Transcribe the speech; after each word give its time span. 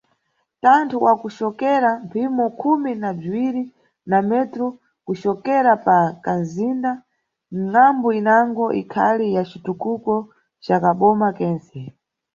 Mthanto 0.55 0.95
wa 1.05 1.13
kuwoneka 1.21 1.89
mphimo 2.05 2.45
khumi 2.59 2.91
na 3.01 3.09
bziwiri 3.17 3.63
za 4.09 4.19
metru 4.29 4.67
kucokera 5.05 5.71
pa 5.85 5.97
kamzinda, 6.23 6.91
ngʼambu 7.65 8.07
inango, 8.19 8.65
ikhali 8.81 9.25
ya 9.35 9.43
citutuko 9.49 10.13
ca 10.65 10.75
kaboma 10.83 11.29
kentse. 11.37 11.79